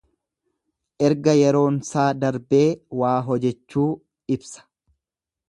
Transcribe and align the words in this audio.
Erga 1.09 1.35
yeroonsaa 1.41 2.07
darbee 2.23 2.63
waa 3.03 3.13
hojechuu 3.29 3.87
ibsa. 4.39 4.67